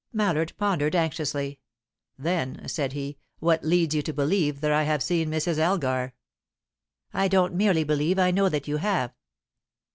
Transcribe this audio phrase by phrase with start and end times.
[0.11, 1.59] Mallard pondered anxiously.
[2.17, 5.59] "Then," said he, "what leads you to believe that I have seen Mrs.
[5.59, 6.13] Elgar?"
[7.13, 9.13] "I don't merely believe; I know that you have."